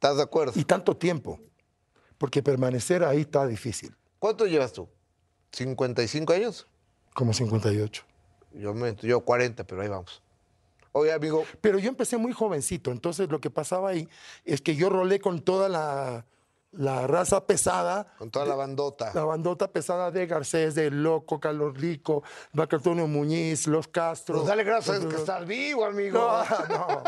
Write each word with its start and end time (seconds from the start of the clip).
¿Estás 0.00 0.16
de 0.16 0.22
acuerdo? 0.22 0.54
Y 0.56 0.64
tanto 0.64 0.96
tiempo. 0.96 1.38
Porque 2.16 2.42
permanecer 2.42 3.04
ahí 3.04 3.20
está 3.20 3.46
difícil. 3.46 3.94
¿Cuánto 4.18 4.46
llevas 4.46 4.72
tú? 4.72 4.88
¿55 5.52 6.34
años? 6.34 6.66
Como 7.12 7.34
58. 7.34 8.02
Yo, 8.54 8.72
me, 8.72 8.94
yo 8.94 9.20
40, 9.20 9.62
pero 9.64 9.82
ahí 9.82 9.88
vamos. 9.88 10.22
Oye, 10.92 11.12
amigo. 11.12 11.44
Pero 11.60 11.78
yo 11.78 11.90
empecé 11.90 12.16
muy 12.16 12.32
jovencito, 12.32 12.92
entonces 12.92 13.28
lo 13.28 13.42
que 13.42 13.50
pasaba 13.50 13.90
ahí 13.90 14.08
es 14.46 14.62
que 14.62 14.74
yo 14.74 14.88
rolé 14.88 15.20
con 15.20 15.42
toda 15.42 15.68
la, 15.68 16.24
la 16.72 17.06
raza 17.06 17.46
pesada. 17.46 18.14
Con 18.16 18.30
toda 18.30 18.46
la 18.46 18.54
bandota. 18.54 19.12
La 19.14 19.24
bandota 19.24 19.70
pesada 19.70 20.10
de 20.10 20.26
Garcés, 20.26 20.74
de 20.74 20.90
Loco, 20.90 21.38
Carlos 21.40 21.76
Rico, 21.76 22.22
Marco 22.54 22.76
Antonio 22.76 23.06
Muñiz, 23.06 23.66
Los 23.66 23.88
Castro. 23.88 24.36
Pues 24.36 24.48
dale 24.48 24.64
gracias 24.64 25.04
que 25.04 25.16
estás 25.16 25.46
vivo, 25.46 25.84
amigo. 25.84 26.18
No, 26.18 26.68
no. 26.68 26.99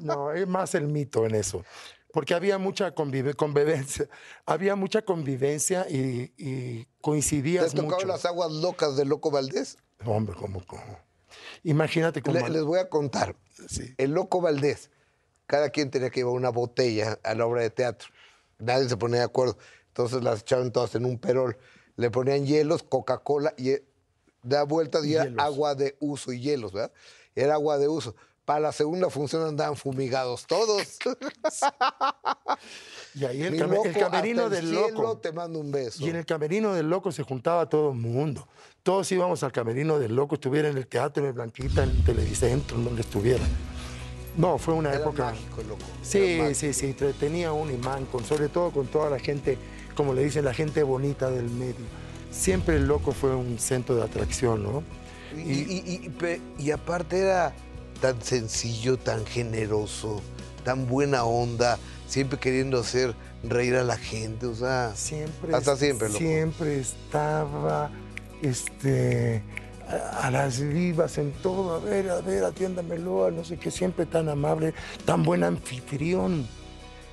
No, 0.00 0.32
es 0.32 0.46
más 0.46 0.74
el 0.74 0.86
mito 0.88 1.26
en 1.26 1.34
eso. 1.34 1.64
Porque 2.12 2.34
había 2.34 2.58
mucha 2.58 2.94
convive- 2.94 3.34
convivencia. 3.34 4.08
Había 4.46 4.76
mucha 4.76 5.02
convivencia 5.02 5.86
y, 5.90 6.32
y 6.36 6.84
¿Te 6.84 6.88
coincidías 7.00 7.64
has 7.66 7.74
tocado 7.74 7.94
mucho. 7.96 8.06
las 8.06 8.24
aguas 8.24 8.52
locas 8.52 8.96
de 8.96 9.04
Loco 9.04 9.30
Valdés? 9.30 9.78
Hombre, 10.04 10.36
¿cómo, 10.38 10.64
cómo? 10.66 10.98
Imagínate 11.64 12.22
cómo... 12.22 12.38
Le- 12.38 12.48
les 12.50 12.62
voy 12.62 12.78
a 12.78 12.88
contar. 12.88 13.34
Sí. 13.68 13.94
El 13.98 14.12
Loco 14.12 14.40
Valdés, 14.40 14.90
cada 15.46 15.70
quien 15.70 15.90
tenía 15.90 16.10
que 16.10 16.20
llevar 16.20 16.34
una 16.34 16.50
botella 16.50 17.18
a 17.24 17.34
la 17.34 17.46
obra 17.46 17.62
de 17.62 17.70
teatro. 17.70 18.08
Nadie 18.58 18.88
se 18.88 18.96
ponía 18.96 19.18
de 19.18 19.24
acuerdo. 19.24 19.58
Entonces 19.88 20.22
las 20.22 20.40
echaban 20.40 20.70
todas 20.72 20.94
en 20.94 21.04
un 21.06 21.18
perol. 21.18 21.56
Le 21.96 22.10
ponían 22.10 22.46
hielos, 22.46 22.82
Coca-Cola 22.84 23.54
y 23.56 23.70
eh, 23.70 23.84
da 24.42 24.62
vueltas 24.64 25.04
y 25.04 25.14
era 25.14 25.24
Hielos. 25.24 25.44
agua 25.44 25.74
de 25.74 25.96
uso 26.00 26.32
y 26.32 26.40
hielos, 26.40 26.72
¿verdad? 26.72 26.92
Era 27.34 27.54
agua 27.54 27.78
de 27.78 27.88
uso. 27.88 28.14
Para 28.44 28.60
la 28.60 28.72
segunda 28.72 29.08
función 29.08 29.42
andaban 29.46 29.76
fumigados 29.76 30.46
todos. 30.46 30.98
Y 33.14 33.24
ahí 33.24 33.42
el, 33.42 33.56
came- 33.56 33.76
el 33.76 33.92
loco, 33.92 34.00
camerino 34.00 34.48
del 34.50 34.66
cielo 34.66 34.88
loco. 34.90 35.18
te 35.18 35.32
mando 35.32 35.60
un 35.60 35.70
beso. 35.70 36.04
Y 36.04 36.10
en 36.10 36.16
el 36.16 36.26
camerino 36.26 36.74
del 36.74 36.90
loco 36.90 37.12
se 37.12 37.22
juntaba 37.22 37.68
todo 37.68 37.92
el 37.92 37.98
mundo. 37.98 38.48
Todos 38.82 39.10
íbamos 39.12 39.42
al 39.44 39.52
camerino 39.52 39.98
del 40.00 40.16
loco, 40.16 40.34
estuviera 40.34 40.68
en 40.68 40.76
el 40.76 40.86
teatro, 40.88 41.22
en 41.22 41.28
el 41.28 41.32
Blanquita, 41.34 41.84
en 41.84 41.90
el 41.90 42.04
Televicentro, 42.04 42.76
en 42.76 42.84
donde 42.84 43.02
estuviera. 43.02 43.44
No, 44.36 44.58
fue 44.58 44.74
una 44.74 44.90
Era 44.90 44.98
época. 44.98 45.26
mágico, 45.26 45.62
loco. 45.62 45.82
Sí, 46.02 46.38
mágico. 46.40 46.54
sí, 46.54 46.72
sí, 46.74 46.92
tenía 47.20 47.52
un 47.52 47.70
imán, 47.70 48.04
con, 48.06 48.24
sobre 48.24 48.48
todo 48.48 48.72
con 48.72 48.88
toda 48.88 49.08
la 49.10 49.20
gente, 49.20 49.58
como 49.94 50.12
le 50.12 50.24
dicen, 50.24 50.44
la 50.44 50.52
gente 50.54 50.82
bonita 50.82 51.30
del 51.30 51.48
medio. 51.50 51.86
Siempre 52.32 52.76
el 52.76 52.86
loco 52.88 53.12
fue 53.12 53.32
un 53.34 53.60
centro 53.60 53.94
de 53.94 54.02
atracción, 54.02 54.64
¿no? 54.64 54.82
Y, 55.36 55.52
y- 55.52 56.10
y- 56.18 56.40
y 56.64 56.70
aparte 56.72 57.20
era 57.20 57.54
tan 58.04 58.20
sencillo, 58.20 58.98
tan 58.98 59.24
generoso, 59.24 60.20
tan 60.62 60.86
buena 60.86 61.24
onda, 61.24 61.78
siempre 62.06 62.38
queriendo 62.38 62.78
hacer 62.80 63.14
reír 63.42 63.76
a 63.76 63.82
la 63.82 63.96
gente, 63.96 64.44
o 64.44 64.54
sea, 64.54 64.92
Siempre, 64.94 65.54
Hasta 65.54 65.74
siempre, 65.74 66.08
loco. 66.08 66.18
siempre 66.18 66.80
estaba 66.80 67.90
este, 68.42 69.42
a, 69.88 70.26
a 70.26 70.30
las 70.30 70.60
vivas 70.60 71.16
en 71.16 71.32
todo. 71.32 71.76
A 71.76 71.78
ver, 71.78 72.10
a 72.10 72.20
ver, 72.20 72.44
atiéndamelo, 72.44 73.30
no 73.30 73.42
sé 73.42 73.56
qué, 73.56 73.70
siempre 73.70 74.04
tan 74.04 74.28
amable, 74.28 74.74
tan 75.06 75.22
buen 75.22 75.42
anfitrión, 75.42 76.46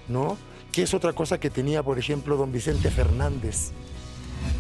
¿no? 0.10 0.38
Que 0.74 0.82
es 0.84 0.94
otra 0.94 1.14
cosa 1.14 1.40
que 1.40 1.50
tenía, 1.50 1.84
por 1.84 2.00
ejemplo, 2.00 2.36
don 2.36 2.52
Vicente 2.52 2.92
Fernández. 2.92 3.72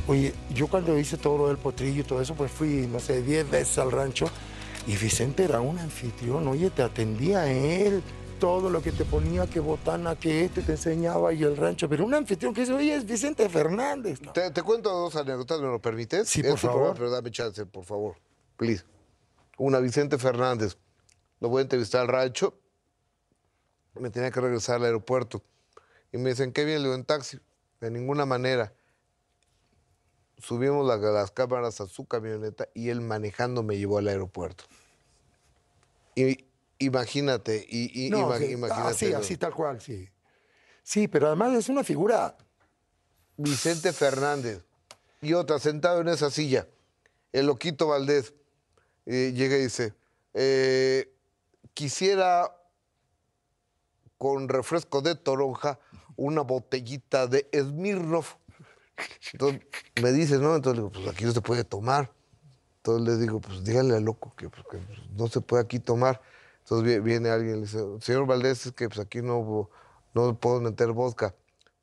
Oye, 0.07 0.33
yo 0.55 0.67
cuando 0.67 0.97
hice 0.97 1.17
todo 1.17 1.37
lo 1.39 1.47
del 1.49 1.57
potrillo 1.57 2.03
y 2.03 2.05
todo 2.05 2.21
eso, 2.21 2.35
pues 2.35 2.53
fui, 2.53 2.87
no 2.89 3.01
sé, 3.01 3.21
10 3.21 3.49
veces 3.51 3.77
al 3.79 3.91
rancho 3.91 4.29
y 4.87 4.95
Vicente 4.97 5.43
era 5.43 5.61
un 5.61 5.77
anfitrión, 5.79 6.47
oye, 6.47 6.69
te 6.69 6.81
atendía 6.83 7.51
él, 7.51 8.01
todo 8.39 8.69
lo 8.69 8.81
que 8.81 8.91
te 8.91 9.05
ponía, 9.05 9.45
que 9.47 9.59
botana, 9.59 10.15
que 10.15 10.45
este 10.45 10.61
te 10.63 10.71
enseñaba 10.73 11.31
y 11.33 11.43
el 11.43 11.55
rancho, 11.55 11.87
pero 11.87 12.03
un 12.05 12.13
anfitrión 12.15 12.53
que 12.53 12.61
dice, 12.61 12.73
oye, 12.73 12.95
es 12.95 13.05
Vicente 13.05 13.47
Fernández. 13.49 14.19
¿no? 14.21 14.33
te, 14.33 14.49
te 14.49 14.63
cuento 14.63 14.89
dos 14.89 15.15
anécdotas, 15.15 15.61
¿me 15.61 15.67
lo 15.67 15.79
permites? 15.79 16.27
Sí, 16.27 16.41
Es 16.41 16.47
por 16.47 16.55
tu 16.55 16.61
programa, 16.61 16.85
favor. 16.85 16.97
pero 16.97 17.11
dame 17.11 17.29
chance, 17.31 17.65
por 17.67 17.85
favor, 17.85 18.15
please. 18.57 18.83
Una, 19.57 19.79
Vicente 19.79 20.17
Fernández, 20.17 20.77
lo 21.39 21.49
voy 21.49 21.59
a 21.59 21.61
entrevistar 21.63 22.01
al 22.01 22.07
rancho, 22.07 22.57
me 23.93 24.09
tenía 24.09 24.31
que 24.31 24.41
regresar 24.41 24.77
al 24.77 24.85
aeropuerto, 24.85 25.43
y 26.11 26.17
me 26.17 26.31
dicen, 26.31 26.51
¿qué 26.51 26.65
viene? 26.65 26.79
Le 26.79 26.85
digo, 26.85 26.95
en 26.95 27.05
taxi, 27.05 27.37
de 27.79 27.91
ninguna 27.91 28.25
manera. 28.25 28.73
Subimos 30.41 30.85
la- 30.87 30.97
las 30.97 31.31
cámaras 31.31 31.79
a 31.81 31.87
su 31.87 32.05
camioneta 32.05 32.67
y 32.73 32.89
él 32.89 33.01
manejando 33.01 33.63
me 33.63 33.77
llevó 33.77 33.97
al 33.99 34.07
aeropuerto. 34.07 34.63
Y 36.15 36.45
imagínate, 36.79 37.65
y, 37.69 38.07
y- 38.07 38.09
No, 38.09 38.27
ima- 38.27 38.37
sí, 38.39 38.45
imagínate. 38.51 38.89
así, 38.89 39.13
así, 39.13 39.37
tal 39.37 39.53
cual, 39.53 39.79
sí. 39.81 40.09
Sí, 40.83 41.07
pero 41.07 41.27
además 41.27 41.53
es 41.57 41.69
una 41.69 41.83
figura, 41.83 42.35
Vicente 43.37 43.93
Fernández. 43.93 44.63
Y 45.21 45.33
otra, 45.33 45.59
sentado 45.59 46.01
en 46.01 46.07
esa 46.07 46.31
silla, 46.31 46.67
el 47.31 47.45
loquito 47.45 47.87
Valdés 47.87 48.33
eh, 49.05 49.31
llega 49.35 49.55
y 49.57 49.61
dice, 49.63 49.93
eh, 50.33 51.13
quisiera 51.73 52.55
con 54.17 54.49
refresco 54.49 55.01
de 55.01 55.15
toronja 55.15 55.79
una 56.15 56.41
botellita 56.41 57.27
de 57.27 57.47
Smirnoff. 57.53 58.35
Entonces 59.33 59.61
me 60.01 60.11
dice, 60.11 60.37
¿no? 60.37 60.55
Entonces 60.55 60.77
le 60.83 60.87
digo, 60.89 60.91
pues 60.91 61.07
aquí 61.15 61.23
no 61.25 61.31
se 61.31 61.41
puede 61.41 61.63
tomar. 61.63 62.11
Entonces 62.77 63.07
le 63.07 63.17
digo, 63.21 63.39
pues 63.41 63.63
díganle 63.63 63.95
al 63.95 64.03
loco 64.03 64.33
que, 64.35 64.49
pues, 64.49 64.63
pues, 64.69 64.81
no 65.15 65.27
se 65.27 65.41
puede 65.41 65.63
aquí 65.63 65.79
tomar. 65.79 66.21
Entonces 66.59 66.87
vie- 66.87 67.03
viene 67.03 67.29
alguien 67.29 67.53
y 67.55 67.59
le 67.59 67.61
dice, 67.65 67.79
señor 68.01 68.25
Valdés, 68.25 68.65
es 68.65 68.71
que 68.73 68.87
pues, 68.87 68.99
aquí 68.99 69.21
no, 69.21 69.69
no 70.13 70.39
puedo 70.39 70.59
meter 70.61 70.91
vodka. 70.91 71.35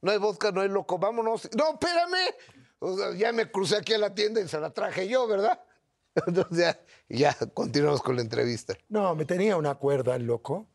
No 0.02 0.10
hay 0.12 0.18
vodka, 0.18 0.52
no 0.52 0.60
hay 0.60 0.68
loco, 0.68 0.98
vámonos. 0.98 1.48
No, 1.56 1.70
espérame. 1.72 2.34
O 2.80 2.96
sea, 2.96 3.14
ya 3.14 3.32
me 3.32 3.50
crucé 3.50 3.76
aquí 3.76 3.94
a 3.94 3.98
la 3.98 4.14
tienda 4.14 4.40
y 4.40 4.46
se 4.48 4.60
la 4.60 4.70
traje 4.70 5.08
yo, 5.08 5.26
¿verdad? 5.26 5.60
Entonces 6.26 6.58
ya, 6.58 6.80
ya 7.08 7.34
continuamos 7.54 8.02
con 8.02 8.16
la 8.16 8.22
entrevista. 8.22 8.76
no, 8.88 9.14
me 9.14 9.24
tenía 9.24 9.56
una 9.56 9.74
cuerda 9.76 10.14
el 10.16 10.24
loco, 10.26 10.66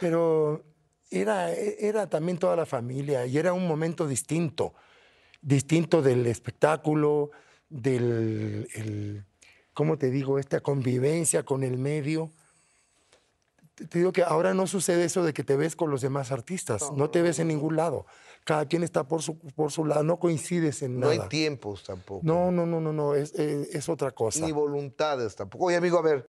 pero 0.00 0.62
era, 1.10 1.50
era 1.52 2.08
también 2.08 2.38
toda 2.38 2.56
la 2.56 2.66
familia 2.66 3.26
y 3.26 3.36
era 3.38 3.52
un 3.52 3.66
momento 3.66 4.06
distinto, 4.06 4.74
distinto 5.42 6.02
del 6.02 6.26
espectáculo, 6.26 7.30
del, 7.68 8.68
el- 8.74 9.24
¿cómo 9.72 9.96
te 9.98 10.10
digo?, 10.10 10.38
esta 10.38 10.60
convivencia 10.60 11.44
con 11.44 11.62
el 11.62 11.78
medio. 11.78 12.30
Te 13.74 13.98
digo 13.98 14.12
que 14.12 14.22
ahora 14.22 14.52
no 14.52 14.66
sucede 14.66 15.04
eso 15.04 15.22
de 15.24 15.32
que 15.32 15.42
te 15.42 15.56
ves 15.56 15.74
con 15.74 15.90
los 15.90 16.02
demás 16.02 16.32
artistas, 16.32 16.92
no, 16.94 17.08
te 17.08 17.22
ves 17.22 17.38
en 17.38 17.48
ningún 17.48 17.76
lado. 17.76 18.04
Cada 18.44 18.66
quien 18.66 18.82
está 18.82 19.04
por 19.08 19.22
su, 19.22 19.38
por 19.38 19.72
su 19.72 19.86
lado, 19.86 20.02
no 20.02 20.18
coincides 20.18 20.82
en 20.82 21.00
No 21.00 21.08
nada. 21.08 21.22
hay 21.24 21.28
tiempos 21.30 21.84
tampoco. 21.84 22.20
No, 22.22 22.50
no, 22.50 22.66
no, 22.66 22.80
no, 22.80 22.92
no, 22.92 23.14
es, 23.14 23.32
es- 23.34 23.74
es 23.74 23.88
otra 23.88 24.10
cosa. 24.10 24.44
Ni 24.44 24.52
voluntades 24.52 25.34
tampoco. 25.34 25.64
Oye, 25.64 25.76
amigo, 25.76 25.98
a 25.98 26.02
ver, 26.02 26.28